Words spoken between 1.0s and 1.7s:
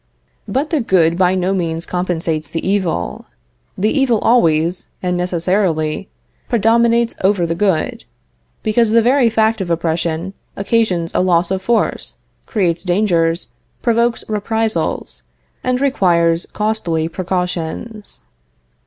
by no